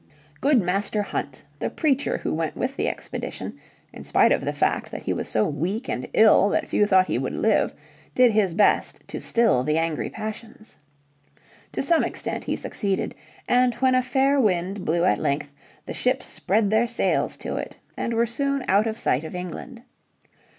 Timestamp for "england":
19.35-19.83